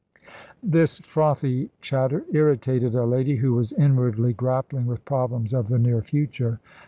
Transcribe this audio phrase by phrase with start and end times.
[0.63, 6.01] This frothy chatter irritated a lady who was inwardly grappling with problems of the near
[6.01, 6.59] future.